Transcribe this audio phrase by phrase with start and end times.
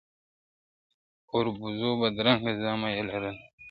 [1.27, 3.33] پنډ اوربوز بدرنګه زامه یې لرله..